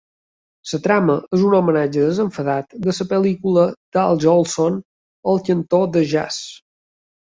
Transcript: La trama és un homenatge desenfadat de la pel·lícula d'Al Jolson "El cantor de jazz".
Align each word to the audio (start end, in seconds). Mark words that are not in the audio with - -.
La 0.69 0.79
trama 0.87 1.17
és 1.37 1.43
un 1.49 1.57
homenatge 1.57 2.07
desenfadat 2.07 2.75
de 2.87 2.97
la 3.03 3.09
pel·lícula 3.13 3.69
d'Al 3.77 4.25
Jolson 4.27 4.85
"El 5.37 5.45
cantor 5.53 5.91
de 5.97 6.09
jazz". 6.19 6.47